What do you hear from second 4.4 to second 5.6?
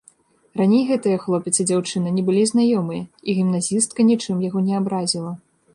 яго не абразіла.